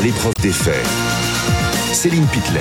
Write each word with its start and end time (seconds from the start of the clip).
à 0.00 0.02
l'épreuve 0.02 0.34
des 0.40 0.52
faits. 0.52 0.86
Céline 1.92 2.26
Pitlet. 2.28 2.60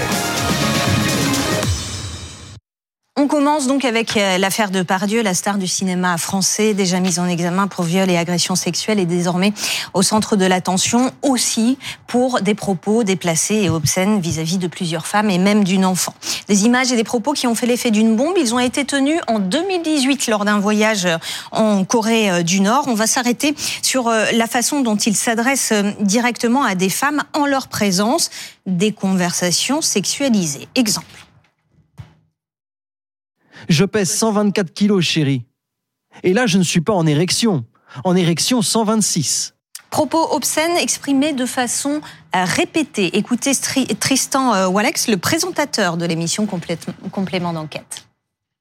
On 3.21 3.27
commence 3.27 3.67
donc 3.67 3.83
avec 3.83 4.15
euh, 4.15 4.37
l'affaire 4.37 4.71
de 4.71 4.81
Pardieu, 4.81 5.21
la 5.21 5.33
star 5.33 5.57
du 5.57 5.67
cinéma 5.67 6.17
français, 6.17 6.73
déjà 6.73 7.01
mise 7.01 7.19
en 7.19 7.27
examen 7.27 7.67
pour 7.67 7.83
viol 7.83 8.09
et 8.09 8.15
agression 8.15 8.55
sexuelle, 8.55 8.97
et 8.97 9.05
désormais 9.05 9.51
au 9.93 10.03
centre 10.03 10.37
de 10.37 10.45
l'attention 10.45 11.11
aussi 11.21 11.77
pour 12.07 12.39
des 12.39 12.55
propos 12.55 13.03
déplacés 13.03 13.55
et 13.55 13.69
obscènes 13.69 14.21
vis-à-vis 14.21 14.57
de 14.57 14.67
plusieurs 14.67 15.05
femmes 15.05 15.29
et 15.29 15.37
même 15.37 15.65
d'une 15.65 15.83
enfant. 15.83 16.13
Des 16.47 16.63
images 16.63 16.93
et 16.93 16.95
des 16.95 17.03
propos 17.03 17.33
qui 17.33 17.45
ont 17.45 17.55
fait 17.55 17.65
l'effet 17.65 17.91
d'une 17.91 18.15
bombe. 18.15 18.37
Ils 18.37 18.53
ont 18.53 18.59
été 18.59 18.85
tenus 18.85 19.19
en 19.27 19.39
2018 19.39 20.27
lors 20.27 20.45
d'un 20.45 20.59
voyage 20.59 21.05
en 21.51 21.83
Corée 21.83 22.31
euh, 22.31 22.41
du 22.41 22.61
Nord. 22.61 22.85
On 22.87 22.93
va 22.93 23.05
s'arrêter 23.05 23.53
sur 23.81 24.07
euh, 24.07 24.27
la 24.31 24.47
façon 24.47 24.79
dont 24.79 24.95
il 24.95 25.17
s'adresse 25.17 25.73
directement 25.99 26.63
à 26.63 26.73
des 26.73 26.89
femmes 26.89 27.21
en 27.33 27.45
leur 27.45 27.67
présence, 27.67 28.29
des 28.65 28.93
conversations 28.93 29.81
sexualisées. 29.81 30.69
Exemple. 30.75 31.28
Je 33.67 33.85
pèse 33.85 34.09
124 34.11 34.73
kilos, 34.73 35.03
chérie. 35.03 35.45
Et 36.23 36.33
là, 36.33 36.45
je 36.47 36.57
ne 36.57 36.63
suis 36.63 36.81
pas 36.81 36.93
en 36.93 37.05
érection. 37.05 37.65
En 38.03 38.15
érection 38.15 38.61
126. 38.61 39.55
Propos 39.89 40.33
obscènes 40.33 40.77
exprimés 40.77 41.33
de 41.33 41.45
façon 41.45 42.01
euh, 42.35 42.43
répétée. 42.43 43.17
Écoutez 43.17 43.51
Tristan 43.99 44.53
euh, 44.53 44.67
Walex, 44.67 45.07
le 45.07 45.17
présentateur 45.17 45.97
de 45.97 46.05
l'émission 46.05 46.47
Complément 47.11 47.53
d'enquête 47.53 48.08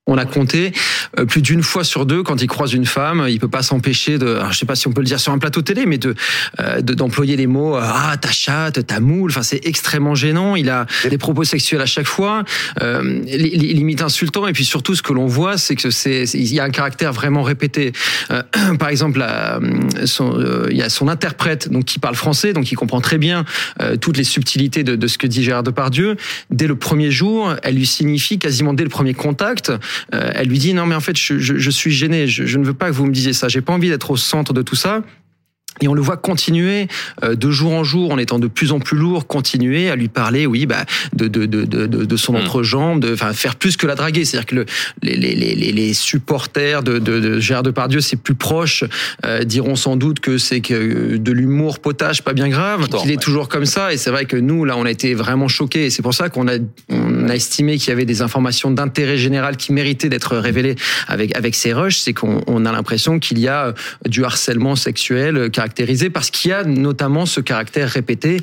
on 0.09 0.17
a 0.17 0.25
compté 0.25 0.73
euh, 1.19 1.27
plus 1.27 1.43
d'une 1.43 1.63
fois 1.63 1.85
sur 1.85 2.07
deux 2.07 2.23
quand 2.23 2.43
il 2.43 2.49
croise 2.49 2.73
une 2.73 2.87
femme, 2.87 3.27
il 3.29 3.39
peut 3.39 3.49
pas 3.49 3.63
s'empêcher 3.63 4.19
de, 4.19 4.39
je 4.51 4.59
sais 4.59 4.67
pas 4.67 4.75
si 4.75 4.89
on 4.89 4.93
peut 4.93 5.03
le 5.03 5.07
dire 5.07 5.21
sur 5.21 5.33
un 5.33 5.39
plateau 5.39 5.63
télé, 5.63 5.87
mais 5.87 5.99
de 5.99 6.15
euh, 6.61 6.81
d'employer 6.81 7.37
les 7.37 7.47
mots 7.47 7.77
euh, 7.77 7.83
ah 7.83 8.17
ta 8.17 8.31
chatte, 8.31 8.87
ta 8.87 9.01
moule. 9.01 9.31
Enfin 9.31 9.43
c'est 9.43 9.65
extrêmement 9.67 10.15
gênant. 10.15 10.57
Il 10.57 10.71
a 10.71 10.87
des 11.09 11.19
propos 11.19 11.45
sexuels 11.45 11.81
à 11.81 11.87
chaque 11.87 12.07
fois, 12.07 12.45
euh, 12.81 13.21
limite 13.27 14.03
insultant. 14.03 14.47
Et 14.47 14.53
puis 14.53 14.65
surtout 14.65 14.95
ce 14.95 15.03
que 15.03 15.13
l'on 15.13 15.27
voit, 15.27 15.59
c'est 15.59 15.77
que 15.77 15.91
c'est 15.91 16.25
il 16.35 16.53
y 16.53 16.59
a 16.59 16.65
un 16.65 16.71
caractère 16.71 17.13
vraiment 17.13 17.43
répété. 17.43 17.93
par 18.79 18.89
exemple, 18.89 19.25
son, 20.07 20.67
il 20.71 20.77
y 20.77 20.83
a 20.83 20.89
son 20.89 21.09
interprète 21.09 21.71
donc 21.71 21.85
qui 21.85 21.99
parle 21.99 22.15
français, 22.15 22.53
donc 22.53 22.73
il 22.73 22.77
comprend 22.77 23.01
très 23.01 23.19
bien 23.19 23.45
toutes 24.01 24.17
les 24.17 24.25
subtilités 24.25 24.83
de, 24.83 24.97
de 24.97 25.07
ce 25.07 25.19
que 25.19 25.27
dit 25.27 25.43
Gérard 25.43 25.63
Depardieu. 25.63 26.17
Dès 26.51 26.67
le 26.67 26.77
premier 26.77 27.11
jour, 27.11 27.55
elle 27.63 27.75
lui 27.75 27.87
signifie 27.87 28.39
quasiment 28.39 28.75
dès 28.75 28.85
le 28.85 28.91
premier 28.91 29.15
contact 29.15 29.73
euh, 30.15 30.31
elle 30.35 30.49
lui 30.49 30.59
dit 30.59 30.75
non 30.75 30.87
mais 30.87 30.95
en 30.95 31.01
fait 31.01 31.17
je, 31.17 31.39
je, 31.39 31.71
suis 31.71 31.91
gêné, 31.91 32.27
je, 32.27 32.47
je, 32.47 32.59
ne 32.59 32.65
veux 32.65 32.75
pas 32.75 32.87
que 32.87 32.95
vous 32.95 33.07
me 33.07 33.13
disiez 33.13 33.33
ça, 33.33 33.49
j'ai 33.49 33.61
pas 33.61 33.73
envie 33.73 33.89
d'être 33.89 34.11
au 34.11 34.17
centre 34.17 34.53
de 34.53 34.63
tout 34.63 34.77
ça. 34.77 35.03
Et 35.81 35.89
on 35.89 35.95
le 35.95 36.01
voit 36.01 36.17
continuer 36.17 36.89
euh, 37.23 37.35
de 37.35 37.51
jour 37.51 37.73
en 37.73 37.85
jour, 37.85 38.11
en 38.11 38.19
étant 38.19 38.39
de 38.39 38.49
plus 38.49 38.73
en 38.73 38.81
plus 38.81 38.97
lourd, 38.97 39.27
continuer 39.27 39.91
à 39.91 39.97
lui 39.97 40.09
parler, 40.09 40.47
oui, 40.47 40.67
bah, 40.67 40.85
de, 41.15 41.29
de, 41.29 41.47
de, 41.47 41.65
de, 41.65 41.87
de 41.87 42.17
son 42.17 42.33
hmm. 42.33 42.37
entrejambe, 42.37 43.01
de, 43.01 43.13
enfin, 43.13 43.33
faire 43.33 43.57
plus 43.57 43.77
que 43.77 43.87
la 43.87 43.95
draguer. 43.95 44.25
C'est-à-dire 44.25 44.47
que 44.47 44.55
le, 44.57 44.67
les, 45.03 45.17
les, 45.17 45.35
les, 45.35 45.73
les 45.73 45.95
supporters 45.95 46.83
de, 46.83 46.99
de, 46.99 47.21
de 47.21 47.39
Gérard 47.39 47.63
Depardieu, 47.63 48.01
c'est 48.01 48.17
plus 48.17 48.35
proche, 48.35 48.85
euh, 49.25 49.45
diront 49.45 49.77
sans 49.77 49.97
doute 49.97 50.21
que 50.21 50.39
c'est 50.39 50.61
que 50.61 51.17
de 51.17 51.33
l'humour 51.33 51.79
potage, 51.79 52.23
pas 52.23 52.33
bien 52.33 52.49
grave, 52.49 52.89
qu'il 52.89 53.11
est 53.13 53.23
toujours 53.23 53.49
comme 53.49 53.67
ça. 53.67 53.93
Et 53.93 53.97
c'est 53.97 54.11
vrai 54.11 54.25
que 54.25 54.37
nous, 54.37 54.65
là, 54.65 54.77
on 54.77 54.85
a 54.85 54.91
été 54.91 55.15
vraiment 55.15 55.49
choqués. 55.49 55.87
Et 55.87 55.91
c'est 55.91 56.03
pour 56.03 56.15
ça 56.15 56.29
qu'on 56.29 56.49
a, 56.49 56.57
on 56.89 57.08
a 57.27 57.35
estimé 57.35 57.79
qu'il 57.79 57.89
y 57.89 57.93
avait 57.93 58.05
des 58.05 58.23
informations 58.23 58.71
d'intérêt 58.71 59.17
général 59.17 59.57
qui 59.57 59.73
méritaient 59.73 60.09
d'être 60.09 60.37
révélées 60.37 60.77
avec, 61.07 61.37
avec 61.37 61.55
ces 61.55 61.73
rushs. 61.73 61.99
C'est 61.99 62.13
qu'on 62.13 62.43
on 62.47 62.67
a 62.67 62.73
l'impression 62.73 63.19
qu'il 63.19 63.39
y 63.39 63.49
a 63.49 63.75
du 64.07 64.25
harcèlement 64.25 64.77
sexuel, 64.77 65.51
caractérisé 65.51 66.11
parce 66.11 66.31
qu'il 66.31 66.51
y 66.51 66.55
a 66.55 66.65
notamment 66.65 67.27
ce 67.27 67.41
caractère 67.41 67.89
répété. 67.89 68.41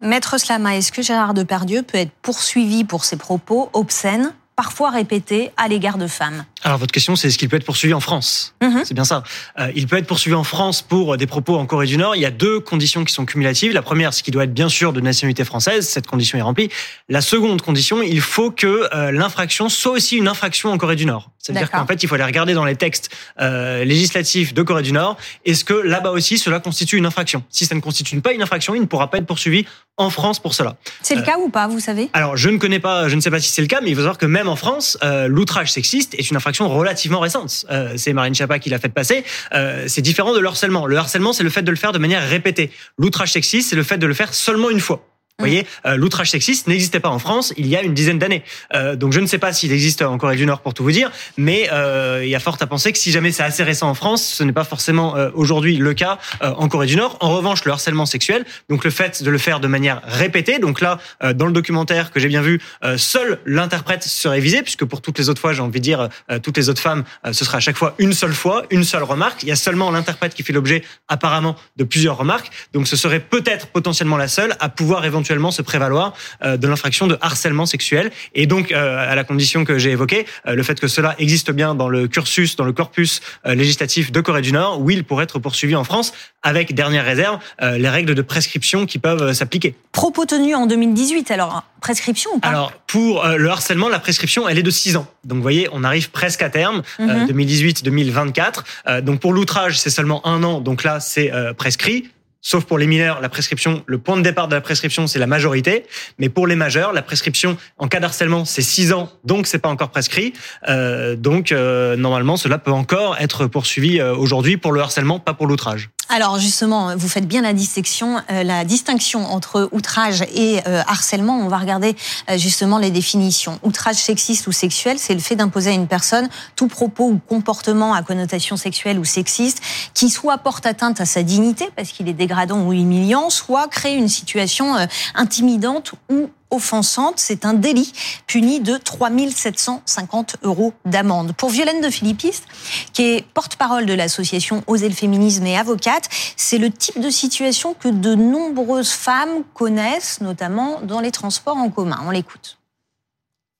Maître 0.00 0.38
Slama, 0.38 0.76
est-ce 0.76 0.92
que 0.92 1.02
Gérard 1.02 1.34
Depardieu 1.34 1.82
peut 1.82 1.98
être 1.98 2.12
poursuivi 2.22 2.84
pour 2.84 3.04
ses 3.04 3.16
propos 3.16 3.70
obscènes, 3.72 4.32
parfois 4.56 4.90
répétés 4.90 5.50
à 5.56 5.68
l'égard 5.68 5.98
de 5.98 6.06
femmes 6.06 6.44
alors 6.64 6.78
votre 6.78 6.92
question, 6.92 7.14
c'est 7.14 7.28
est-ce 7.28 7.36
qu'il 7.36 7.50
peut 7.50 7.56
être 7.56 7.66
poursuivi 7.66 7.92
en 7.92 8.00
France 8.00 8.54
mhm. 8.62 8.84
C'est 8.84 8.94
bien 8.94 9.04
ça. 9.04 9.22
Euh, 9.58 9.70
il 9.76 9.86
peut 9.86 9.98
être 9.98 10.06
poursuivi 10.06 10.34
en 10.34 10.44
France 10.44 10.80
pour 10.80 11.18
des 11.18 11.26
propos 11.26 11.56
en 11.56 11.66
Corée 11.66 11.86
du 11.86 11.98
Nord. 11.98 12.16
Il 12.16 12.22
y 12.22 12.26
a 12.26 12.30
deux 12.30 12.58
conditions 12.58 13.04
qui 13.04 13.12
sont 13.12 13.26
cumulatives. 13.26 13.72
La 13.72 13.82
première, 13.82 14.14
c'est 14.14 14.22
qu'il 14.22 14.32
doit 14.32 14.44
être 14.44 14.54
bien 14.54 14.70
sûr 14.70 14.94
de 14.94 15.00
nationalité 15.02 15.44
française. 15.44 15.86
Cette 15.86 16.06
condition 16.06 16.38
est 16.38 16.42
remplie. 16.42 16.70
La 17.10 17.20
seconde 17.20 17.60
condition, 17.60 18.00
il 18.02 18.22
faut 18.22 18.50
que 18.50 18.88
euh, 18.94 19.12
l'infraction 19.12 19.68
soit 19.68 19.92
aussi 19.92 20.16
une 20.16 20.26
infraction 20.26 20.72
en 20.72 20.78
Corée 20.78 20.96
du 20.96 21.04
Nord. 21.04 21.30
C'est-à-dire 21.38 21.70
qu'en 21.70 21.86
fait, 21.86 22.02
il 22.02 22.08
faut 22.08 22.14
aller 22.14 22.24
regarder 22.24 22.54
dans 22.54 22.64
les 22.64 22.76
textes 22.76 23.10
euh, 23.38 23.84
législatifs 23.84 24.54
de 24.54 24.62
Corée 24.62 24.82
du 24.82 24.92
Nord. 24.92 25.18
Est-ce 25.44 25.66
que 25.66 25.74
là-bas 25.74 26.12
aussi, 26.12 26.38
cela 26.38 26.60
constitue 26.60 26.96
une 26.96 27.04
infraction? 27.04 27.44
Si 27.50 27.66
ça 27.66 27.74
ne 27.74 27.80
constitue 27.80 28.18
pas 28.22 28.32
une 28.32 28.40
infraction, 28.40 28.74
il 28.74 28.80
ne 28.80 28.86
pourra 28.86 29.10
pas 29.10 29.18
être 29.18 29.26
poursuivi 29.26 29.66
en 29.96 30.10
France 30.10 30.40
pour 30.40 30.54
cela. 30.54 30.76
C'est 31.02 31.14
le 31.14 31.22
cas 31.22 31.38
ou 31.38 31.48
pas, 31.48 31.68
vous 31.68 31.80
savez? 31.80 32.10
Alors, 32.12 32.36
je 32.36 32.48
ne 32.48 32.58
connais 32.58 32.80
pas, 32.80 33.08
je 33.08 33.14
ne 33.14 33.20
sais 33.20 33.30
pas 33.30 33.40
si 33.40 33.50
c'est 33.50 33.62
le 33.62 33.68
cas, 33.68 33.80
mais 33.80 33.90
il 33.90 33.94
faut 33.94 34.00
savoir 34.00 34.18
que 34.18 34.26
même 34.26 34.48
en 34.48 34.56
France, 34.56 34.98
l'outrage 35.28 35.72
sexiste 35.72 36.14
est 36.14 36.30
une 36.30 36.36
infraction 36.36 36.68
relativement 36.68 37.20
récente. 37.20 37.64
Euh, 37.70 37.94
c'est 37.96 38.12
Marine 38.12 38.34
Chapa 38.34 38.58
qui 38.58 38.70
l'a 38.70 38.78
fait 38.78 38.88
passer. 38.88 39.24
Euh, 39.52 39.84
c'est 39.86 40.02
différent 40.02 40.34
de 40.34 40.38
le 40.38 40.48
harcèlement. 40.48 40.86
Le 40.86 40.96
harcèlement, 40.96 41.32
c'est 41.32 41.42
le 41.42 41.50
fait 41.50 41.62
de 41.62 41.70
le 41.70 41.76
faire 41.76 41.92
de 41.92 41.98
manière 41.98 42.26
répétée. 42.28 42.70
L'outrage 42.98 43.32
sexiste, 43.32 43.70
c'est 43.70 43.76
le 43.76 43.82
fait 43.82 43.98
de 43.98 44.06
le 44.06 44.14
faire 44.14 44.34
seulement 44.34 44.70
une 44.70 44.80
fois. 44.80 45.06
Vous 45.40 45.46
voyez, 45.46 45.66
euh, 45.84 45.96
l'outrage 45.96 46.30
sexiste 46.30 46.68
n'existait 46.68 47.00
pas 47.00 47.08
en 47.08 47.18
France 47.18 47.52
il 47.56 47.66
y 47.66 47.74
a 47.74 47.82
une 47.82 47.92
dizaine 47.92 48.20
d'années. 48.20 48.44
Euh, 48.72 48.94
donc 48.94 49.12
je 49.12 49.18
ne 49.18 49.26
sais 49.26 49.38
pas 49.38 49.52
s'il 49.52 49.72
existe 49.72 50.00
en 50.00 50.16
Corée 50.16 50.36
du 50.36 50.46
Nord 50.46 50.60
pour 50.60 50.74
tout 50.74 50.84
vous 50.84 50.92
dire, 50.92 51.10
mais 51.36 51.68
euh, 51.72 52.20
il 52.22 52.28
y 52.28 52.36
a 52.36 52.38
fort 52.38 52.56
à 52.60 52.66
penser 52.68 52.92
que 52.92 52.98
si 52.98 53.10
jamais 53.10 53.32
c'est 53.32 53.42
assez 53.42 53.64
récent 53.64 53.90
en 53.90 53.94
France, 53.94 54.24
ce 54.24 54.44
n'est 54.44 54.52
pas 54.52 54.62
forcément 54.62 55.16
aujourd'hui 55.34 55.76
le 55.76 55.92
cas 55.92 56.18
en 56.40 56.68
Corée 56.68 56.86
du 56.86 56.94
Nord. 56.94 57.16
En 57.18 57.34
revanche, 57.34 57.64
le 57.64 57.72
harcèlement 57.72 58.06
sexuel, 58.06 58.44
donc 58.70 58.84
le 58.84 58.92
fait 58.92 59.24
de 59.24 59.30
le 59.30 59.38
faire 59.38 59.58
de 59.58 59.66
manière 59.66 60.02
répétée, 60.04 60.60
donc 60.60 60.80
là, 60.80 61.00
dans 61.34 61.46
le 61.46 61.52
documentaire 61.52 62.12
que 62.12 62.20
j'ai 62.20 62.28
bien 62.28 62.40
vu, 62.40 62.60
seul 62.96 63.40
l'interprète 63.44 64.04
serait 64.04 64.38
visé, 64.38 64.62
puisque 64.62 64.84
pour 64.84 65.00
toutes 65.00 65.18
les 65.18 65.28
autres 65.28 65.40
fois, 65.40 65.52
j'ai 65.52 65.62
envie 65.62 65.80
de 65.80 65.84
dire, 65.84 66.08
toutes 66.44 66.56
les 66.56 66.68
autres 66.68 66.80
femmes, 66.80 67.02
ce 67.32 67.44
sera 67.44 67.56
à 67.58 67.60
chaque 67.60 67.76
fois 67.76 67.96
une 67.98 68.12
seule 68.12 68.34
fois, 68.34 68.62
une 68.70 68.84
seule 68.84 69.02
remarque. 69.02 69.42
Il 69.42 69.48
y 69.48 69.52
a 69.52 69.56
seulement 69.56 69.90
l'interprète 69.90 70.34
qui 70.34 70.44
fait 70.44 70.52
l'objet 70.52 70.84
apparemment 71.08 71.56
de 71.76 71.82
plusieurs 71.82 72.16
remarques, 72.16 72.50
donc 72.72 72.86
ce 72.86 72.94
serait 72.94 73.20
peut-être 73.20 73.66
potentiellement 73.66 74.16
la 74.16 74.28
seule 74.28 74.54
à 74.60 74.68
pouvoir 74.68 75.04
éventuellement 75.04 75.23
se 75.24 75.62
prévaloir 75.62 76.14
euh, 76.42 76.56
de 76.56 76.68
l'infraction 76.68 77.06
de 77.06 77.18
harcèlement 77.20 77.66
sexuel. 77.66 78.10
Et 78.34 78.46
donc, 78.46 78.72
euh, 78.72 79.10
à 79.10 79.14
la 79.14 79.24
condition 79.24 79.64
que 79.64 79.78
j'ai 79.78 79.90
évoquée, 79.90 80.26
euh, 80.46 80.54
le 80.54 80.62
fait 80.62 80.78
que 80.80 80.88
cela 80.88 81.14
existe 81.18 81.50
bien 81.50 81.74
dans 81.74 81.88
le 81.88 82.08
cursus, 82.08 82.56
dans 82.56 82.64
le 82.64 82.72
corpus 82.72 83.20
législatif 83.44 84.12
de 84.12 84.20
Corée 84.20 84.42
du 84.42 84.52
Nord, 84.52 84.80
où 84.80 84.90
il 84.90 85.04
pourrait 85.04 85.24
être 85.24 85.38
poursuivi 85.38 85.74
en 85.74 85.84
France, 85.84 86.12
avec 86.42 86.74
dernière 86.74 87.04
réserve, 87.04 87.38
les 87.60 87.88
règles 87.88 88.14
de 88.14 88.22
prescription 88.22 88.86
qui 88.86 88.98
peuvent 88.98 89.32
s'appliquer. 89.32 89.74
Propos 89.92 90.24
tenus 90.26 90.54
en 90.56 90.66
2018, 90.66 91.30
alors 91.30 91.64
prescription 91.80 92.30
ou 92.34 92.38
pas? 92.38 92.48
Alors, 92.48 92.72
pour 92.86 93.26
le 93.26 93.48
harcèlement, 93.50 93.88
la 93.88 93.98
prescription, 93.98 94.48
elle 94.48 94.58
est 94.58 94.62
de 94.62 94.70
6 94.70 94.96
ans. 94.96 95.06
Donc, 95.24 95.36
vous 95.36 95.42
voyez, 95.42 95.68
on 95.72 95.84
arrive 95.84 96.10
presque 96.10 96.42
à 96.42 96.50
terme, 96.50 96.82
2018-2024. 96.98 98.64
Mhm. 98.86 99.00
donc, 99.02 99.20
pour 99.20 99.32
l'outrage, 99.32 99.78
c'est 99.78 99.90
seulement 99.90 100.26
un 100.26 100.42
an. 100.42 100.60
Donc 100.60 100.84
là, 100.84 101.00
c'est 101.00 101.30
prescrit. 101.56 102.08
Sauf 102.46 102.66
pour 102.66 102.76
les 102.76 102.86
mineurs, 102.86 103.22
la 103.22 103.30
prescription, 103.30 103.82
le 103.86 103.96
point 103.96 104.18
de 104.18 104.22
départ 104.22 104.48
de 104.48 104.54
la 104.54 104.60
prescription, 104.60 105.06
c'est 105.06 105.18
la 105.18 105.26
majorité. 105.26 105.86
Mais 106.18 106.28
pour 106.28 106.46
les 106.46 106.56
majeurs, 106.56 106.92
la 106.92 107.00
prescription 107.00 107.56
en 107.78 107.88
cas 107.88 108.00
d'harcèlement, 108.00 108.44
c'est 108.44 108.60
6 108.60 108.92
ans, 108.92 109.10
donc 109.24 109.46
c'est 109.46 109.58
pas 109.58 109.70
encore 109.70 109.88
prescrit. 109.88 110.34
Euh, 110.68 111.16
donc 111.16 111.52
euh, 111.52 111.96
normalement, 111.96 112.36
cela 112.36 112.58
peut 112.58 112.70
encore 112.70 113.16
être 113.18 113.46
poursuivi 113.46 113.98
euh, 113.98 114.14
aujourd'hui 114.14 114.58
pour 114.58 114.72
le 114.72 114.82
harcèlement, 114.82 115.18
pas 115.20 115.32
pour 115.32 115.46
l'outrage. 115.46 115.88
Alors 116.10 116.38
justement, 116.38 116.94
vous 116.96 117.08
faites 117.08 117.26
bien 117.26 117.40
la 117.40 117.54
distinction, 117.54 118.20
euh, 118.30 118.42
la 118.42 118.64
distinction 118.64 119.24
entre 119.26 119.68
outrage 119.72 120.22
et 120.34 120.60
euh, 120.66 120.82
harcèlement. 120.86 121.38
On 121.38 121.48
va 121.48 121.58
regarder 121.58 121.96
euh, 122.30 122.36
justement 122.36 122.78
les 122.78 122.90
définitions. 122.90 123.58
Outrage 123.62 123.96
sexiste 123.96 124.46
ou 124.46 124.52
sexuel, 124.52 124.98
c'est 124.98 125.14
le 125.14 125.20
fait 125.20 125.34
d'imposer 125.34 125.70
à 125.70 125.72
une 125.72 125.86
personne 125.86 126.28
tout 126.56 126.68
propos 126.68 127.08
ou 127.08 127.18
comportement 127.26 127.94
à 127.94 128.02
connotation 128.02 128.56
sexuelle 128.56 128.98
ou 128.98 129.04
sexiste 129.04 129.62
qui 129.94 130.10
soit 130.10 130.38
porte 130.38 130.66
atteinte 130.66 131.00
à 131.00 131.06
sa 131.06 131.22
dignité 131.22 131.68
parce 131.74 131.88
qu'il 131.88 132.08
est 132.08 132.14
dégradant 132.14 132.60
ou 132.60 132.72
humiliant, 132.72 133.30
soit 133.30 133.68
crée 133.68 133.96
une 133.96 134.08
situation 134.08 134.74
intimidante 135.14 135.94
ou 136.10 136.28
offensante. 136.54 137.14
C'est 137.18 137.44
un 137.44 137.54
délit 137.54 137.92
puni 138.26 138.60
de 138.60 138.76
3 138.76 139.10
750 139.34 140.36
euros 140.42 140.72
d'amende. 140.84 141.32
Pour 141.36 141.50
Violaine 141.50 141.80
de 141.80 141.90
Philippiste, 141.90 142.44
qui 142.92 143.02
est 143.02 143.26
porte-parole 143.34 143.86
de 143.86 143.94
l'association 143.94 144.62
Oser 144.66 144.88
le 144.88 144.94
féminisme 144.94 145.46
et 145.46 145.56
avocate, 145.56 146.08
c'est 146.36 146.58
le 146.58 146.70
type 146.70 147.00
de 147.00 147.10
situation 147.10 147.74
que 147.74 147.88
de 147.88 148.14
nombreuses 148.14 148.90
femmes 148.90 149.44
connaissent, 149.52 150.20
notamment 150.20 150.80
dans 150.82 151.00
les 151.00 151.10
transports 151.10 151.56
en 151.56 151.70
commun. 151.70 151.98
On 152.06 152.10
l'écoute 152.10 152.58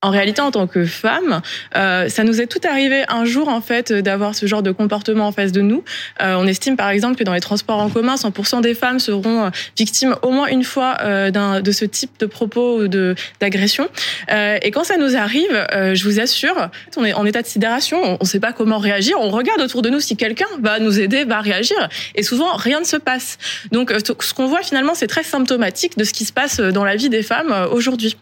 En 0.04 0.10
réalité, 0.10 0.42
en 0.42 0.50
tant 0.50 0.66
que 0.66 0.84
femme, 0.84 1.40
euh, 1.76 2.10
ça 2.10 2.24
nous 2.24 2.42
est 2.42 2.46
tout 2.46 2.60
arrivé 2.68 3.04
un 3.08 3.24
jour 3.24 3.48
en 3.48 3.62
fait 3.62 3.90
d'avoir 3.90 4.34
ce 4.34 4.44
genre 4.44 4.62
de 4.62 4.70
comportement 4.70 5.26
en 5.26 5.32
face 5.32 5.50
de 5.50 5.62
nous. 5.62 5.82
Euh, 6.20 6.34
on 6.36 6.46
estime 6.46 6.76
par 6.76 6.90
exemple 6.90 7.16
que 7.16 7.24
dans 7.24 7.32
les 7.32 7.40
transports 7.40 7.78
en 7.78 7.88
commun, 7.88 8.16
100% 8.16 8.60
des 8.60 8.74
femmes 8.74 8.98
seront 8.98 9.44
euh, 9.44 9.50
victimes 9.78 10.14
au 10.20 10.30
moins 10.30 10.48
une 10.48 10.62
fois 10.62 10.98
euh, 11.00 11.30
de 11.62 11.72
ce 11.72 11.86
type 11.86 12.10
de 12.18 12.26
propos 12.26 12.82
ou 12.82 12.88
de 12.88 13.14
d'agression. 13.40 13.88
Euh, 14.30 14.58
et 14.60 14.70
quand 14.72 14.84
ça 14.84 14.98
nous 14.98 15.16
arrive, 15.16 15.66
euh, 15.72 15.94
je 15.94 16.04
vous 16.04 16.20
assure, 16.20 16.68
on 16.98 17.04
est 17.06 17.14
en 17.14 17.24
état 17.24 17.40
de 17.40 17.46
sidération, 17.46 17.98
on 18.04 18.18
ne 18.20 18.28
sait 18.28 18.40
pas 18.40 18.52
comment 18.52 18.76
réagir. 18.76 19.16
On 19.18 19.30
regarde 19.30 19.62
autour 19.62 19.80
de 19.80 19.88
nous 19.88 20.00
si 20.00 20.18
quelqu'un 20.18 20.44
va 20.60 20.80
nous 20.80 21.00
aider, 21.00 21.24
va 21.24 21.40
réagir, 21.40 21.88
et 22.14 22.22
souvent 22.22 22.56
rien 22.56 22.80
ne 22.80 22.84
se 22.84 22.98
passe. 22.98 23.38
Donc 23.72 23.90
ce 24.04 24.34
qu'on 24.34 24.48
voit 24.48 24.62
finalement, 24.62 24.94
c'est 24.94 25.06
très 25.06 25.24
symptomatique 25.24 25.96
de 25.96 26.04
ce 26.04 26.12
qui 26.12 26.26
se 26.26 26.32
passe 26.34 26.60
dans 26.60 26.84
la 26.84 26.94
vie 26.94 27.08
des 27.08 27.22
femmes 27.22 27.54
aujourd'hui. 27.72 28.18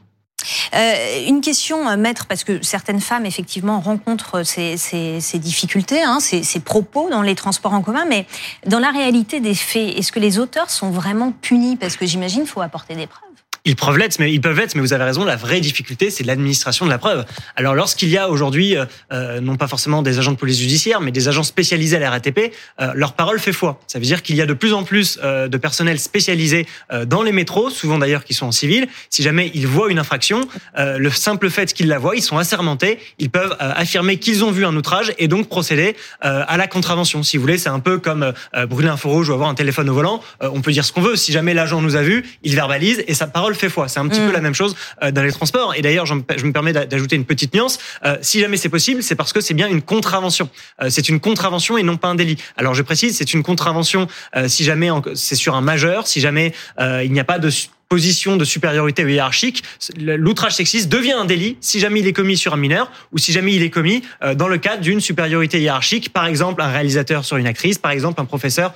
Euh, 0.75 1.27
une 1.27 1.41
question, 1.41 1.89
euh, 1.89 1.97
maître, 1.97 2.27
parce 2.27 2.45
que 2.45 2.63
certaines 2.63 3.01
femmes, 3.01 3.27
effectivement, 3.27 3.81
rencontrent 3.81 4.43
ces, 4.45 4.77
ces, 4.77 5.21
ces 5.21 5.39
difficultés, 5.39 6.03
hein, 6.03 6.19
ces, 6.21 6.43
ces, 6.43 6.61
propos 6.61 7.09
dans 7.11 7.23
les 7.23 7.35
transports 7.35 7.75
en 7.75 7.83
commun, 7.83 8.05
mais 8.09 8.27
dans 8.67 8.79
la 8.79 8.91
réalité 8.91 9.41
des 9.41 9.55
faits, 9.55 9.99
est-ce 9.99 10.13
que 10.13 10.21
les 10.21 10.39
auteurs 10.39 10.71
sont 10.71 10.91
vraiment 10.91 11.33
punis? 11.33 11.77
Parce 11.77 11.97
que 11.97 12.07
j'imagine 12.07 12.41
qu'il 12.41 12.51
faut 12.51 12.61
apporter 12.61 12.95
des 12.95 13.07
preuves. 13.07 13.32
Ils 13.65 13.77
peuvent 13.77 13.97
l'être, 13.97 14.19
mais 14.19 14.33
ils 14.33 14.41
peuvent 14.41 14.59
l'être, 14.59 14.75
mais 14.75 14.81
vous 14.81 14.93
avez 14.93 15.05
raison. 15.05 15.25
La 15.25 15.37
vraie 15.37 15.61
difficulté, 15.61 16.11
c'est 16.11 16.25
l'administration 16.25 16.85
de 16.85 16.91
la 16.91 16.99
preuve. 16.99 17.25
Alors, 17.55 17.75
lorsqu'il 17.75 18.09
y 18.09 18.19
a 18.19 18.29
aujourd'hui, 18.29 18.77
euh, 18.77 18.87
euh, 19.13 19.41
non 19.41 19.57
pas 19.57 19.69
forcément 19.69 20.03
des 20.03 20.19
agents 20.19 20.33
de 20.33 20.37
police 20.37 20.59
judiciaire, 20.59 21.01
mais 21.01 21.13
des 21.13 21.29
agents 21.29 21.45
spécialisés 21.45 21.97
à 21.97 22.01
la 22.01 22.11
RATP, 22.11 22.53
euh, 22.81 22.93
leur 22.95 23.13
parole 23.13 23.39
fait 23.39 23.53
foi. 23.53 23.81
Ça 23.87 24.01
veut 24.01 24.05
dire 24.05 24.23
qu'il 24.23 24.35
y 24.35 24.43
a 24.43 24.47
de 24.47 24.53
plus 24.53 24.73
en 24.73 24.83
plus 24.83 25.21
euh, 25.23 25.47
de 25.47 25.57
personnel 25.59 26.01
spécialisé 26.01 26.67
euh, 26.93 27.05
dans 27.05 27.23
les 27.23 27.31
métros, 27.31 27.71
souvent 27.71 27.99
d'ailleurs 27.99 28.25
qui 28.25 28.35
sont 28.35 28.47
en 28.47 28.53
civil. 28.53 28.89
Si 29.11 29.23
jamais 29.23 29.53
ils 29.55 29.69
voient 29.69 29.93
une 29.93 30.01
infraction, 30.01 30.49
euh, 30.79 30.99
le 30.99 31.11
simple 31.11 31.49
fait 31.49 31.73
qu'ils 31.73 31.87
la 31.87 31.99
voient, 32.01 32.17
ils 32.17 32.23
sont 32.23 32.39
assermentés, 32.39 32.99
ils 33.21 33.31
peuvent 33.31 33.55
affirmer 33.61 34.19
qu'ils 34.19 34.45
ont 34.45 34.51
vu 34.51 34.67
un 34.67 34.75
outrage 34.75 35.13
et 35.19 35.29
donc 35.29 35.49
procéder 35.49 35.95
à 36.21 36.57
la 36.57 36.67
contravention. 36.67 37.23
Si 37.23 37.37
vous 37.37 37.43
voulez, 37.43 37.59
c'est 37.59 37.69
un 37.69 37.81
peu 37.81 37.99
comme 37.99 38.33
brûler 38.69 38.89
un 38.89 38.97
feu 38.97 39.09
rouge 39.09 39.29
ou 39.29 39.33
avoir 39.33 39.49
un 39.49 39.55
téléphone 39.55 39.89
au 39.89 39.95
volant. 39.95 40.21
on 40.41 40.61
peut 40.61 40.73
dire 40.73 40.85
ce 40.85 40.93
qu'on 40.93 41.01
veut. 41.01 41.17
Si 41.17 41.33
jamais 41.33 41.55
l'agent 41.55 41.81
nous 41.81 41.97
a 41.97 42.03
vu, 42.03 42.25
il 42.43 42.55
verbalise 42.55 43.05
et 43.07 43.15
sa 43.15 43.27
parole 43.27 43.52
fait 43.55 43.69
foi. 43.69 43.89
C'est 43.89 44.01
un 44.01 44.09
petit 44.09 44.21
peu 44.21 44.29
mm. 44.29 44.33
la 44.33 44.41
même 44.41 44.55
chose 44.55 44.77
euh, 45.03 45.11
dans 45.11 45.23
les 45.23 45.33
transports. 45.33 45.75
Et 45.75 45.83
d'ailleurs, 45.83 46.07
je 46.07 46.15
me 46.15 46.53
permets 46.53 46.73
d'ajouter 46.73 47.17
une 47.17 47.25
petite 47.25 47.55
nuance. 47.55 47.79
Euh, 48.05 48.17
si 48.21 48.41
jamais 48.41 48.57
c'est 48.57 48.69
possible, 48.69 49.03
c'est 49.03 49.15
parce 49.15 49.33
que 49.33 49.41
c'est 49.41 49.55
bien 49.55 49.69
une 49.69 49.83
contravention. 49.83 50.49
Euh, 50.81 50.89
c'est 50.91 51.09
une 51.09 51.21
contravention 51.21 51.79
et 51.79 51.83
non 51.83 51.97
pas 51.97 52.09
un 52.09 52.15
délit. 52.15 52.37
Alors 52.57 52.75
je 52.75 52.83
précise, 52.83 53.17
c'est 53.17 53.33
une 53.33 53.43
contravention 53.43 54.07
si 54.47 54.65
jamais 54.65 54.89
c'est 55.15 55.35
sur 55.35 55.55
un 55.55 55.61
majeur, 55.61 56.07
si 56.07 56.21
jamais 56.21 56.53
il 56.79 57.13
n'y 57.13 57.21
a 57.21 57.25
pas 57.25 57.39
de 57.39 57.51
position 57.89 58.37
de 58.37 58.45
supériorité 58.45 59.03
hiérarchique, 59.03 59.63
l'outrage 59.99 60.55
sexiste 60.55 60.89
devient 60.89 61.13
un 61.13 61.25
délit 61.25 61.57
si 61.61 61.79
jamais 61.79 62.01
il 62.01 62.07
est 62.07 62.13
commis 62.13 62.37
sur 62.37 62.55
un 62.55 62.57
mineur 62.57 62.91
ou 63.13 63.19
si 63.19 63.33
jamais 63.33 63.55
il 63.55 63.63
est 63.63 63.71
commis 63.71 64.03
dans 64.35 64.49
le 64.49 64.59
cadre 64.59 64.81
d'une 64.81 65.01
supériorité 65.01 65.61
hiérarchique, 65.61 66.13
par 66.13 66.27
exemple 66.27 66.63
un 66.63 66.69
réalisateur 66.69 67.25
sur 67.25 67.37
une 67.37 67.47
actrice, 67.47 67.79
par 67.79 67.91
exemple 67.93 68.21
un 68.21 68.25
professeur 68.25 68.73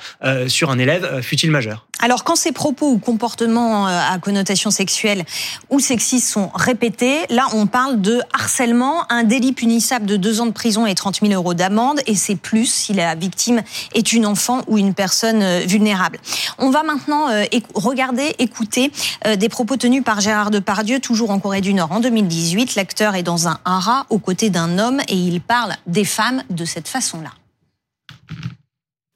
sur 0.48 0.70
un 0.70 0.78
élève, 0.78 1.20
fut-il 1.22 1.50
majeur. 1.50 1.85
Alors 2.00 2.24
quand 2.24 2.36
ces 2.36 2.52
propos 2.52 2.90
ou 2.90 2.98
comportements 2.98 3.86
à 3.86 4.18
connotation 4.18 4.70
sexuelle 4.70 5.24
ou 5.70 5.80
sexiste 5.80 6.28
sont 6.28 6.50
répétés, 6.54 7.20
là 7.30 7.46
on 7.54 7.66
parle 7.66 8.00
de 8.00 8.20
harcèlement, 8.32 9.10
un 9.10 9.24
délit 9.24 9.52
punissable 9.52 10.06
de 10.06 10.16
deux 10.16 10.40
ans 10.40 10.46
de 10.46 10.52
prison 10.52 10.86
et 10.86 10.94
30 10.94 11.20
000 11.22 11.32
euros 11.32 11.54
d'amende, 11.54 12.00
et 12.06 12.14
c'est 12.14 12.36
plus 12.36 12.66
si 12.66 12.92
la 12.92 13.14
victime 13.14 13.62
est 13.94 14.12
une 14.12 14.26
enfant 14.26 14.62
ou 14.66 14.78
une 14.78 14.94
personne 14.94 15.60
vulnérable. 15.60 16.18
On 16.58 16.70
va 16.70 16.82
maintenant 16.82 17.26
regarder, 17.74 18.34
écouter 18.38 18.92
euh, 19.26 19.36
des 19.36 19.48
propos 19.48 19.76
tenus 19.76 20.04
par 20.04 20.20
Gérard 20.20 20.50
Depardieu, 20.50 21.00
toujours 21.00 21.30
en 21.30 21.38
Corée 21.38 21.60
du 21.60 21.74
Nord. 21.74 21.92
En 21.92 22.00
2018, 22.00 22.74
l'acteur 22.74 23.14
est 23.14 23.22
dans 23.22 23.48
un 23.48 23.58
hara 23.64 24.06
aux 24.10 24.18
côtés 24.18 24.50
d'un 24.50 24.78
homme 24.78 25.00
et 25.08 25.16
il 25.16 25.40
parle 25.40 25.74
des 25.86 26.04
femmes 26.04 26.42
de 26.50 26.64
cette 26.64 26.88
façon-là. 26.88 27.30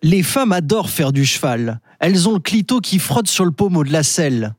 Les 0.02 0.22
femmes 0.22 0.52
adorent 0.52 0.88
faire 0.88 1.12
du 1.12 1.26
cheval. 1.26 1.80
Elles 1.98 2.26
ont 2.28 2.32
le 2.32 2.40
clito 2.40 2.80
qui 2.80 2.98
frotte 2.98 3.28
sur 3.28 3.44
le 3.44 3.50
pommeau 3.50 3.84
de 3.84 3.92
la 3.92 4.02
selle. 4.02 4.54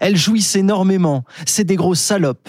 Elles 0.00 0.16
jouissent 0.16 0.56
énormément. 0.56 1.24
C'est 1.46 1.64
des 1.64 1.76
grosses 1.76 2.00
salopes. 2.00 2.48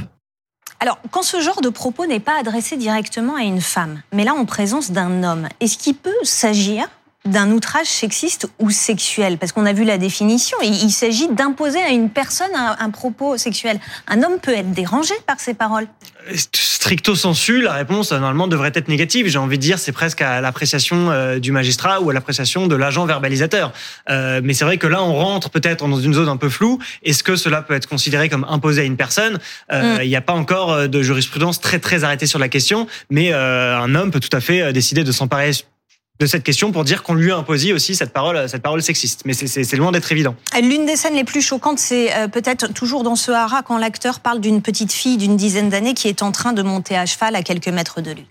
Alors, 0.80 0.98
quand 1.12 1.24
ce 1.24 1.42
genre 1.42 1.62
de 1.62 1.70
propos 1.70 2.06
n'est 2.06 2.20
pas 2.20 2.40
adressé 2.40 2.78
directement 2.78 3.36
à 3.36 3.44
une 3.44 3.62
femme, 3.62 4.02
mais 4.14 4.24
là 4.24 4.34
en 4.34 4.46
présence 4.46 4.92
d'un 4.92 5.24
homme, 5.24 5.50
est-ce 5.60 5.78
qu'il 5.78 5.96
peut 5.96 6.12
s'agir 6.24 6.88
d'un 7.26 7.52
outrage 7.52 7.88
sexiste 7.88 8.48
ou 8.60 8.70
sexuel? 8.70 9.38
Parce 9.38 9.52
qu'on 9.52 9.66
a 9.66 9.74
vu 9.74 9.84
la 9.84 9.98
définition. 9.98 10.58
Il, 10.64 10.92
s'agit 10.92 11.28
d'imposer 11.30 11.80
à 11.80 11.90
une 11.90 12.10
personne 12.10 12.52
un, 12.56 12.90
propos 12.90 13.38
sexuel. 13.38 13.80
Un 14.08 14.24
homme 14.24 14.40
peut 14.42 14.56
être 14.56 14.72
dérangé 14.72 15.14
par 15.28 15.40
ces 15.40 15.54
paroles. 15.54 15.88
Stricto 16.34 17.16
sensu, 17.16 17.62
la 17.62 17.74
réponse 17.74 18.12
normalement 18.12 18.48
devrait 18.48 18.72
être 18.74 18.88
négative. 18.88 19.28
J'ai 19.28 19.38
envie 19.38 19.58
de 19.58 19.62
dire, 19.62 19.80
c'est 19.80 19.92
presque 19.92 20.22
à 20.22 20.42
l'appréciation 20.42 21.12
euh, 21.12 21.40
du 21.40 21.52
magistrat 21.52 22.02
ou 22.02 22.10
à 22.10 22.14
l'appréciation 22.14 22.68
de 22.68 22.76
l'agent 22.76 23.06
verbalisateur. 23.06 23.74
Euh, 24.10 24.42
mais 24.44 24.54
c'est 24.54 24.66
vrai 24.66 24.78
que 24.78 24.88
là, 24.88 25.04
on 25.04 25.14
rentre 25.14 25.50
peut-être 25.50 25.88
dans 25.88 26.00
une 26.00 26.14
zone 26.14 26.30
un 26.30 26.38
peu 26.38 26.50
floue. 26.50 26.80
Est-ce 27.04 27.24
que 27.24 27.36
cela 27.36 27.62
peut 27.62 27.74
être 27.74 27.88
considéré 27.88 28.30
comme 28.30 28.46
imposé 28.50 28.82
à 28.82 28.84
une 28.86 28.98
personne? 28.98 29.40
Euh, 29.72 29.98
mm. 29.98 30.04
Il 30.04 30.10
n'y 30.10 30.16
a 30.16 30.22
pas 30.22 30.34
encore 30.34 30.88
de 30.88 31.02
jurisprudence 31.02 31.60
très 31.60 31.80
très 31.80 32.04
arrêtée 32.04 32.28
sur 32.28 32.40
la 32.40 32.50
question, 32.50 32.88
mais 33.10 33.34
un 33.34 33.96
homme 33.96 34.12
peut 34.12 34.20
tout 34.20 34.36
à 34.36 34.40
fait 34.42 34.72
décider 34.74 35.04
de 35.04 35.12
s'emparer 35.12 35.52
de 36.20 36.26
cette 36.26 36.44
question 36.44 36.72
pour 36.74 36.84
dire 36.84 37.02
qu'on 37.02 37.14
lui 37.14 37.32
a 37.32 37.38
imposé 37.38 37.72
aussi 37.72 37.96
cette 37.96 38.12
parole, 38.12 38.50
cette 38.50 38.62
parole 38.62 38.82
sexiste. 38.82 39.22
Mais 39.26 39.34
c'est 39.34 39.76
loin 39.78 39.92
d'être 39.92 40.12
évident. 40.12 40.36
L'une 40.62 40.86
des 40.86 40.98
scènes 40.98 41.16
les 41.16 41.24
plus 41.24 41.42
choquantes, 41.42 41.80
c'est 41.80 42.14
euh, 42.14 42.28
peut-être 42.28 42.74
toujours 42.74 43.04
dans 43.04 43.16
ce 43.16 43.32
haras 43.32 43.64
quand 43.64 43.78
l'acteur 43.78 44.20
parle 44.20 44.42
d'une 44.42 44.62
petite 44.62 44.92
fille 44.92 45.18
d'une 45.18 45.38
dizaine 45.38 45.70
d'années 45.70 45.94
qui 45.94 46.10
est 46.10 46.22
en 46.22 46.32
train 46.32 46.52
de 46.52 46.62
monter 46.62 46.98
à 46.98 47.06
cheval 47.06 47.36
à 47.36 47.42
quelques 47.42 47.70
mètres 47.70 48.02
de 48.02 48.12
lui. 48.12 48.26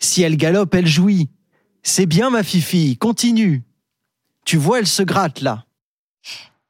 Si 0.00 0.22
elle 0.22 0.36
galope, 0.36 0.74
elle 0.74 0.86
jouit. 0.86 1.28
C'est 1.82 2.06
bien 2.06 2.30
ma 2.30 2.42
fifi, 2.42 2.96
continue. 2.96 3.62
Tu 4.46 4.56
vois, 4.56 4.78
elle 4.78 4.86
se 4.86 5.02
gratte 5.02 5.42
là. 5.42 5.64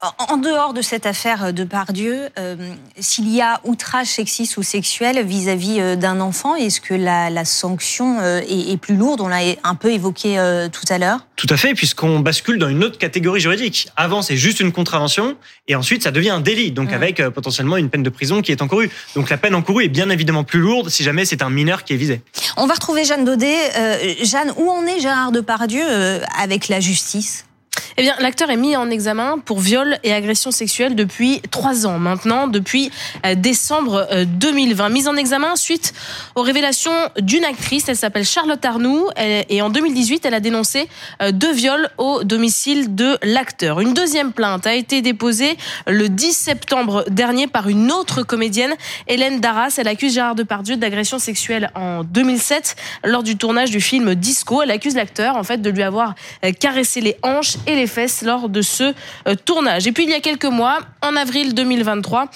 En 0.00 0.36
dehors 0.36 0.74
de 0.74 0.80
cette 0.80 1.06
affaire 1.06 1.52
de 1.52 1.64
Pardieu, 1.64 2.28
euh, 2.38 2.54
s'il 3.00 3.34
y 3.34 3.40
a 3.40 3.60
outrage 3.64 4.06
sexiste 4.06 4.56
ou 4.56 4.62
sexuel 4.62 5.26
vis-à-vis 5.26 5.80
euh, 5.80 5.96
d'un 5.96 6.20
enfant, 6.20 6.54
est-ce 6.54 6.80
que 6.80 6.94
la, 6.94 7.44
sanction 7.44 8.20
euh, 8.20 8.40
est, 8.48 8.76
plus 8.76 8.94
lourde? 8.94 9.20
On 9.20 9.26
l'a 9.26 9.40
un 9.64 9.74
peu 9.74 9.90
évoqué 9.90 10.36
tout 10.70 10.84
à 10.88 10.98
l'heure. 10.98 11.26
Tout 11.34 11.48
à 11.50 11.56
fait, 11.56 11.74
puisqu'on 11.74 12.20
bascule 12.20 12.60
dans 12.60 12.68
une 12.68 12.84
autre 12.84 12.96
catégorie 12.96 13.40
juridique. 13.40 13.88
Avant, 13.96 14.22
c'est 14.22 14.36
juste 14.36 14.60
une 14.60 14.70
contravention, 14.70 15.36
et 15.66 15.74
ensuite, 15.74 16.04
ça 16.04 16.12
devient 16.12 16.30
un 16.30 16.40
délit, 16.40 16.70
donc 16.70 16.92
avec 16.92 17.20
potentiellement 17.30 17.76
une 17.76 17.90
peine 17.90 18.04
de 18.04 18.10
prison 18.10 18.40
qui 18.40 18.52
est 18.52 18.62
encourue. 18.62 18.90
Donc 19.16 19.30
la 19.30 19.36
peine 19.36 19.56
encourue 19.56 19.86
est 19.86 19.88
bien 19.88 20.10
évidemment 20.10 20.44
plus 20.44 20.60
lourde 20.60 20.90
si 20.90 21.02
jamais 21.02 21.24
c'est 21.24 21.42
un 21.42 21.50
mineur 21.50 21.82
qui 21.82 21.94
est 21.94 21.96
visé. 21.96 22.22
On 22.56 22.68
va 22.68 22.74
retrouver 22.74 23.04
Jeanne 23.04 23.24
Daudet. 23.24 24.16
Jeanne, 24.22 24.52
où 24.58 24.70
en 24.70 24.86
est 24.86 25.00
Gérard 25.00 25.32
Depardieu 25.32 25.82
avec 26.36 26.68
la 26.68 26.78
justice? 26.78 27.47
Eh 28.00 28.02
bien, 28.02 28.14
l'acteur 28.20 28.48
est 28.48 28.56
mis 28.56 28.76
en 28.76 28.90
examen 28.90 29.38
pour 29.44 29.58
viol 29.58 29.98
et 30.04 30.12
agression 30.12 30.52
sexuelle 30.52 30.94
depuis 30.94 31.42
trois 31.50 31.84
ans 31.84 31.98
maintenant, 31.98 32.46
depuis 32.46 32.92
euh, 33.26 33.34
décembre 33.34 34.06
2020. 34.24 34.84
Euh, 34.84 34.88
Mise 34.88 35.08
en 35.08 35.16
examen 35.16 35.56
suite 35.56 35.94
aux 36.36 36.42
révélations 36.42 36.92
d'une 37.18 37.44
actrice. 37.44 37.88
Elle 37.88 37.96
s'appelle 37.96 38.24
Charlotte 38.24 38.64
Arnoux 38.64 39.08
et 39.16 39.60
en 39.62 39.70
2018, 39.70 40.24
elle 40.26 40.34
a 40.34 40.38
dénoncé 40.38 40.88
euh, 41.20 41.32
deux 41.32 41.52
viols 41.52 41.90
au 41.98 42.22
domicile 42.22 42.94
de 42.94 43.18
l'acteur. 43.24 43.80
Une 43.80 43.94
deuxième 43.94 44.32
plainte 44.32 44.68
a 44.68 44.74
été 44.74 45.02
déposée 45.02 45.58
le 45.88 46.08
10 46.08 46.32
septembre 46.34 47.04
dernier 47.10 47.48
par 47.48 47.68
une 47.68 47.90
autre 47.90 48.22
comédienne, 48.22 48.76
Hélène 49.08 49.40
Darras. 49.40 49.74
Elle 49.76 49.88
accuse 49.88 50.14
Gérard 50.14 50.36
Depardieu 50.36 50.76
d'agression 50.76 51.18
sexuelle 51.18 51.72
en 51.74 52.04
2007 52.04 52.76
lors 53.02 53.24
du 53.24 53.36
tournage 53.36 53.72
du 53.72 53.80
film 53.80 54.14
Disco. 54.14 54.62
Elle 54.62 54.70
accuse 54.70 54.94
l'acteur 54.94 55.36
en 55.36 55.42
fait 55.42 55.60
de 55.60 55.70
lui 55.70 55.82
avoir 55.82 56.14
caressé 56.60 57.00
les 57.00 57.16
hanches 57.24 57.56
et 57.66 57.74
les 57.74 57.87
lors 58.22 58.48
de 58.48 58.62
ce 58.62 58.94
euh, 59.26 59.34
tournage. 59.44 59.86
Et 59.86 59.92
puis 59.92 60.04
il 60.04 60.10
y 60.10 60.14
a 60.14 60.20
quelques 60.20 60.44
mois, 60.44 60.80
en 61.02 61.16
avril 61.16 61.54
2023, 61.54 62.26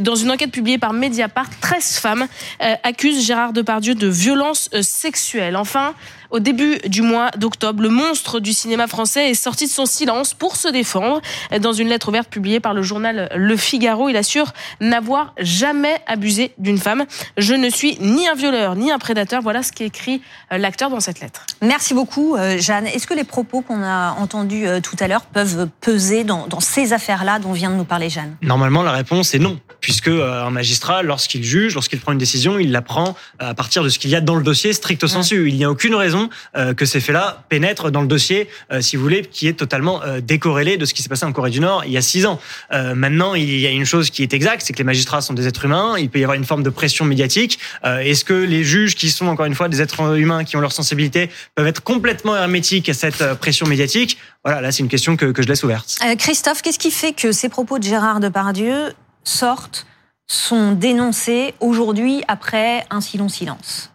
dans 0.00 0.14
une 0.14 0.30
enquête 0.30 0.50
publiée 0.50 0.78
par 0.78 0.92
Mediapart, 0.92 1.48
13 1.60 1.98
femmes 1.98 2.26
euh, 2.62 2.74
accusent 2.82 3.24
Gérard 3.24 3.52
Depardieu 3.52 3.94
de 3.94 4.06
violence 4.06 4.68
euh, 4.74 4.82
sexuelle. 4.82 5.56
Enfin, 5.56 5.94
au 6.32 6.40
début 6.40 6.78
du 6.86 7.02
mois 7.02 7.30
d'octobre, 7.36 7.82
le 7.82 7.90
monstre 7.90 8.40
du 8.40 8.52
cinéma 8.52 8.86
français 8.88 9.30
est 9.30 9.34
sorti 9.34 9.66
de 9.66 9.70
son 9.70 9.86
silence 9.86 10.34
pour 10.34 10.56
se 10.56 10.68
défendre. 10.68 11.20
Dans 11.60 11.72
une 11.72 11.88
lettre 11.88 12.08
ouverte 12.08 12.28
publiée 12.28 12.58
par 12.58 12.74
le 12.74 12.82
journal 12.82 13.30
Le 13.36 13.56
Figaro, 13.56 14.08
il 14.08 14.16
assure 14.16 14.52
n'avoir 14.80 15.34
jamais 15.38 16.00
abusé 16.06 16.52
d'une 16.58 16.78
femme. 16.78 17.04
Je 17.36 17.54
ne 17.54 17.68
suis 17.68 17.98
ni 18.00 18.26
un 18.26 18.34
violeur 18.34 18.74
ni 18.74 18.90
un 18.90 18.98
prédateur. 18.98 19.42
Voilà 19.42 19.62
ce 19.62 19.72
qu'écrit 19.72 20.22
l'acteur 20.50 20.90
dans 20.90 21.00
cette 21.00 21.20
lettre. 21.20 21.46
Merci 21.60 21.94
beaucoup, 21.94 22.36
Jeanne. 22.58 22.86
Est-ce 22.86 23.06
que 23.06 23.14
les 23.14 23.24
propos 23.24 23.60
qu'on 23.60 23.82
a 23.82 24.12
entendus 24.12 24.66
tout 24.82 24.96
à 24.98 25.08
l'heure 25.08 25.26
peuvent 25.26 25.68
peser 25.80 26.24
dans, 26.24 26.46
dans 26.46 26.60
ces 26.60 26.92
affaires-là 26.92 27.38
dont 27.38 27.52
vient 27.52 27.70
de 27.70 27.76
nous 27.76 27.84
parler 27.84 28.08
Jeanne? 28.08 28.36
Normalement, 28.40 28.82
la 28.82 28.92
réponse 28.92 29.34
est 29.34 29.38
non, 29.38 29.58
puisque 29.82 30.08
euh, 30.08 30.46
un 30.46 30.50
magistrat, 30.50 31.02
lorsqu'il 31.02 31.44
juge, 31.44 31.74
lorsqu'il 31.74 32.00
prend 32.00 32.12
une 32.12 32.18
décision, 32.18 32.58
il 32.58 32.72
la 32.72 32.80
prend 32.80 33.16
euh, 33.42 33.50
à 33.50 33.54
partir 33.54 33.82
de 33.82 33.90
ce 33.90 33.98
qu'il 33.98 34.10
y 34.10 34.16
a 34.16 34.22
dans 34.22 34.36
le 34.36 34.42
dossier 34.42 34.72
stricto 34.72 35.06
sensu. 35.08 35.48
Il 35.48 35.56
n'y 35.56 35.64
a 35.64 35.70
aucune 35.70 35.94
raison 35.94 36.30
euh, 36.56 36.72
que 36.72 36.86
ces 36.86 37.00
faits-là 37.00 37.44
pénètrent 37.50 37.90
dans 37.90 38.00
le 38.00 38.06
dossier, 38.06 38.48
si 38.80 38.96
vous 38.96 39.02
voulez, 39.02 39.22
qui 39.22 39.48
est 39.48 39.54
totalement 39.54 40.00
décorrélé 40.22 40.76
de 40.76 40.84
ce 40.84 40.94
qui 40.94 41.02
s'est 41.02 41.08
passé 41.08 41.26
en 41.26 41.32
Corée 41.32 41.50
du 41.50 41.58
Nord 41.58 41.82
il 41.84 41.92
y 41.92 41.96
a 41.96 42.02
six 42.02 42.24
ans. 42.24 42.40
Maintenant, 42.70 43.34
il 43.34 43.58
y 43.58 43.66
a 43.66 43.70
une 43.70 43.84
chose 43.84 44.10
qui 44.10 44.22
est 44.22 44.32
exacte, 44.32 44.62
c'est 44.64 44.72
que 44.72 44.78
les 44.78 44.84
magistrats 44.84 45.20
sont 45.20 45.34
des 45.34 45.48
êtres 45.48 45.64
humains. 45.64 45.96
Il 45.98 46.08
peut 46.08 46.20
y 46.20 46.22
avoir 46.22 46.36
une 46.36 46.44
forme 46.44 46.62
de 46.62 46.70
pression 46.70 47.04
médiatique. 47.04 47.58
Est-ce 47.84 48.24
que 48.24 48.34
les 48.34 48.62
juges, 48.62 48.94
qui 48.94 49.10
sont 49.10 49.26
encore 49.26 49.46
une 49.46 49.54
fois 49.54 49.68
des 49.68 49.82
êtres 49.82 50.16
humains, 50.16 50.44
qui 50.44 50.56
ont 50.56 50.60
leur 50.60 50.72
sensibilité, 50.72 51.28
peuvent 51.56 51.66
être 51.66 51.82
complètement 51.82 52.36
hermétiques 52.36 52.88
à 52.88 52.94
cette 52.94 53.34
pression 53.34 53.66
médiatique? 53.66 54.18
Voilà, 54.44 54.60
là, 54.60 54.72
c'est 54.72 54.82
une 54.82 54.88
question 54.88 55.16
que, 55.16 55.26
que 55.26 55.40
je 55.42 55.46
laisse 55.46 55.62
ouverte. 55.62 55.98
Euh, 56.04 56.16
Christophe, 56.16 56.62
qu'est-ce 56.62 56.78
qui 56.78 56.90
fait 56.90 57.12
que 57.12 57.30
ces 57.30 57.48
propos 57.48 57.78
de 57.78 57.84
Gérard 57.84 58.18
Depardieu 58.18 58.92
sortent, 59.24 59.86
sont 60.26 60.72
dénoncés 60.72 61.54
aujourd'hui 61.60 62.22
après 62.28 62.84
un 62.90 63.00
si 63.00 63.18
long 63.18 63.28
silence 63.28 63.90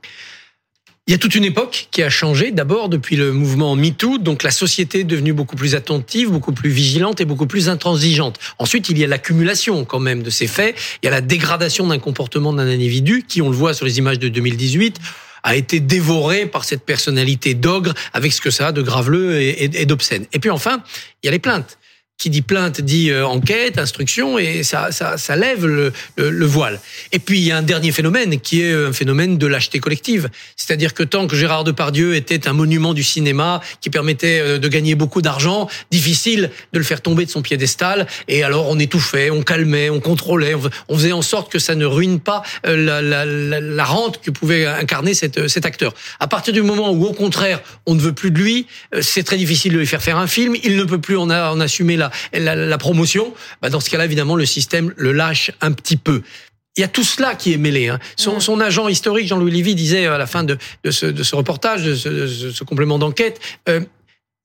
Il 1.07 1.11
y 1.11 1.15
a 1.15 1.17
toute 1.17 1.35
une 1.35 1.45
époque 1.45 1.87
qui 1.89 2.03
a 2.03 2.09
changé. 2.09 2.51
D'abord, 2.51 2.89
depuis 2.89 3.15
le 3.15 3.31
mouvement 3.31 3.75
MeToo, 3.75 4.19
donc 4.19 4.43
la 4.43 4.51
société 4.51 4.99
est 4.99 5.03
devenue 5.03 5.33
beaucoup 5.33 5.55
plus 5.55 5.73
attentive, 5.73 6.29
beaucoup 6.29 6.51
plus 6.51 6.69
vigilante 6.69 7.19
et 7.21 7.25
beaucoup 7.25 7.47
plus 7.47 7.69
intransigeante. 7.69 8.39
Ensuite, 8.59 8.89
il 8.89 8.97
y 8.97 9.03
a 9.03 9.07
l'accumulation 9.07 9.83
quand 9.83 9.99
même 9.99 10.21
de 10.21 10.29
ces 10.29 10.47
faits. 10.47 10.75
Il 11.01 11.05
y 11.05 11.09
a 11.09 11.11
la 11.11 11.21
dégradation 11.21 11.87
d'un 11.87 11.99
comportement 11.99 12.53
d'un 12.53 12.67
individu 12.67 13.25
qui, 13.27 13.41
on 13.41 13.49
le 13.49 13.55
voit 13.55 13.73
sur 13.73 13.85
les 13.85 13.97
images 13.97 14.19
de 14.19 14.29
2018, 14.29 14.99
a 15.43 15.55
été 15.55 15.79
dévoré 15.79 16.45
par 16.45 16.65
cette 16.65 16.83
personnalité 16.83 17.53
d'ogre 17.53 17.93
avec 18.13 18.33
ce 18.33 18.41
que 18.41 18.51
ça 18.51 18.67
a 18.67 18.71
de 18.71 18.81
graveleux 18.81 19.39
et 19.39 19.85
d'obscène. 19.85 20.25
Et 20.33 20.39
puis 20.39 20.49
enfin, 20.49 20.83
il 21.23 21.27
y 21.27 21.29
a 21.29 21.31
les 21.31 21.39
plaintes 21.39 21.77
qui 22.17 22.29
dit 22.31 22.41
plainte 22.41 22.81
dit 22.81 23.11
euh, 23.11 23.27
enquête, 23.27 23.77
instruction, 23.77 24.39
et 24.39 24.63
ça, 24.63 24.91
ça, 24.91 25.17
ça 25.17 25.35
lève 25.35 25.65
le, 25.65 25.93
le, 26.17 26.31
le, 26.31 26.45
voile. 26.45 26.79
Et 27.11 27.19
puis 27.19 27.39
il 27.39 27.45
y 27.45 27.51
a 27.51 27.57
un 27.57 27.61
dernier 27.61 27.91
phénomène 27.91 28.39
qui 28.39 28.63
est 28.63 28.73
un 28.73 28.91
phénomène 28.91 29.37
de 29.37 29.45
lâcheté 29.45 29.79
collective. 29.79 30.29
C'est-à-dire 30.55 30.95
que 30.95 31.03
tant 31.03 31.27
que 31.27 31.35
Gérard 31.35 31.63
Depardieu 31.63 32.15
était 32.15 32.47
un 32.47 32.53
monument 32.53 32.95
du 32.95 33.03
cinéma 33.03 33.61
qui 33.81 33.91
permettait 33.91 34.39
euh, 34.39 34.57
de 34.57 34.67
gagner 34.67 34.95
beaucoup 34.95 35.21
d'argent, 35.21 35.69
difficile 35.91 36.49
de 36.73 36.79
le 36.79 36.83
faire 36.83 37.01
tomber 37.01 37.25
de 37.25 37.29
son 37.29 37.43
piédestal. 37.43 38.07
Et 38.27 38.43
alors 38.43 38.67
on 38.67 38.79
étouffait, 38.79 39.29
on 39.29 39.43
calmait, 39.43 39.91
on 39.91 39.99
contrôlait, 39.99 40.55
on 40.89 40.95
faisait 40.95 41.11
en 41.11 41.21
sorte 41.21 41.51
que 41.51 41.59
ça 41.59 41.75
ne 41.75 41.85
ruine 41.85 42.19
pas 42.19 42.41
euh, 42.65 42.75
la, 42.75 43.01
la, 43.03 43.25
la, 43.25 43.59
la 43.59 43.85
rente 43.85 44.21
que 44.21 44.31
pouvait 44.31 44.65
incarner 44.65 45.13
cet, 45.13 45.47
cet 45.47 45.65
acteur. 45.65 45.93
À 46.19 46.27
partir 46.27 46.51
du 46.51 46.63
moment 46.63 46.89
où 46.91 47.05
au 47.05 47.13
contraire 47.13 47.61
on 47.85 47.93
ne 47.93 48.01
veut 48.01 48.13
plus 48.13 48.31
de 48.31 48.39
lui, 48.39 48.65
c'est 49.01 49.23
très 49.23 49.37
difficile 49.37 49.73
de 49.73 49.77
lui 49.77 49.85
faire 49.87 50.01
faire 50.01 50.17
un 50.17 50.27
film. 50.27 50.55
Il 50.63 50.77
ne 50.77 50.83
peut 50.83 50.99
plus 50.99 51.17
en, 51.17 51.29
en 51.29 51.59
assumer 51.59 51.95
la 52.33 52.55
la, 52.55 52.65
la, 52.65 52.77
promotion, 52.77 53.33
bah 53.61 53.69
dans 53.69 53.79
ce 53.79 53.89
cas-là, 53.89 54.05
évidemment, 54.05 54.35
le 54.35 54.45
système 54.45 54.93
le 54.97 55.11
lâche 55.11 55.51
un 55.61 55.71
petit 55.71 55.97
peu. 55.97 56.21
Il 56.77 56.81
y 56.81 56.83
a 56.83 56.87
tout 56.87 57.03
cela 57.03 57.33
qui 57.33 57.53
est 57.53 57.57
mêlé. 57.57 57.89
Hein. 57.89 57.99
Son, 58.15 58.39
son, 58.39 58.59
agent 58.59 58.87
historique, 58.87 59.27
Jean-Louis 59.27 59.51
Lévy, 59.51 59.73
disait 59.73 60.05
à 60.05 60.17
la 60.17 60.27
fin 60.27 60.43
de, 60.43 60.57
de, 60.83 60.91
ce, 60.91 61.07
de 61.07 61.23
ce, 61.23 61.35
reportage, 61.35 61.83
de 61.83 61.95
ce, 61.95 62.09
de 62.09 62.51
ce 62.51 62.63
complément 62.63 62.99
d'enquête, 62.99 63.39
euh, 63.67 63.81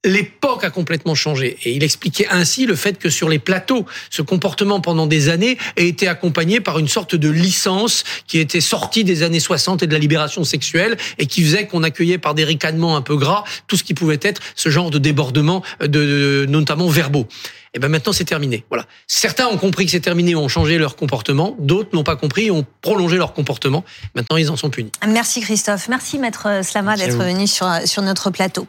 L'époque 0.05 0.65
a 0.65 0.71
complètement 0.71 1.15
changé 1.15 1.57
et 1.63 1.73
il 1.73 1.85
expliquait 1.85 2.27
ainsi 2.29 2.67
le 2.67 2.75
fait 2.75 2.99
que 2.99 3.09
sur 3.09 3.29
les 3.29 3.39
plateaux, 3.39 3.87
ce 4.11 4.21
comportement 4.21 4.81
pendant 4.81 5.07
des 5.07 5.29
années 5.29 5.59
a 5.79 5.83
été 5.83 6.09
accompagné 6.09 6.61
par 6.61 6.81
une 6.81 6.89
sorte 6.89 7.15
de 7.15 7.29
licence 7.29 8.03
qui 8.27 8.39
était 8.39 8.61
sortie 8.61 9.05
des 9.05 9.23
années 9.23 9.39
60 9.39 9.85
et 9.85 9.87
de 9.87 9.93
la 9.93 10.01
libération 10.01 10.43
sexuelle 10.43 10.97
et 11.19 11.27
qui 11.27 11.45
faisait 11.45 11.69
qu'on 11.69 11.85
accueillait 11.85 12.19
par 12.19 12.35
des 12.35 12.43
ricanements 12.43 12.97
un 12.97 13.03
peu 13.03 13.17
gras 13.17 13.45
tout 13.69 13.77
ce 13.77 13.85
qui 13.85 13.95
pouvait 13.95 14.19
être 14.23 14.41
ce 14.57 14.71
genre 14.71 14.91
de 14.91 14.99
débordement, 14.99 15.63
de, 15.81 15.87
de 15.87 16.47
notamment 16.49 16.89
verbaux. 16.89 17.29
Et 17.75 17.79
ben 17.79 17.89
maintenant 17.89 18.13
c'est 18.13 18.25
terminé. 18.25 18.65
Voilà. 18.69 18.85
Certains 19.07 19.47
ont 19.47 19.57
compris 19.57 19.87
que 19.87 19.93
c'est 19.93 20.01
terminé, 20.01 20.35
ont 20.35 20.49
changé 20.49 20.77
leur 20.77 20.95
comportement. 20.95 21.57
D'autres 21.59 21.91
n'ont 21.95 22.05
pas 22.05 22.17
compris, 22.17 22.51
ont 22.51 22.67
prolongé 22.83 23.17
leur 23.17 23.33
comportement. 23.33 23.83
Maintenant 24.15 24.37
ils 24.37 24.51
en 24.51 24.57
sont 24.57 24.69
punis. 24.69 24.93
Merci 25.09 25.41
Christophe. 25.41 25.89
Merci 25.89 26.19
Maître 26.19 26.61
Slama 26.63 26.97
d'être 26.97 27.17
venu 27.17 27.47
sur, 27.47 27.67
sur 27.87 28.03
notre 28.03 28.31
plateau. 28.31 28.67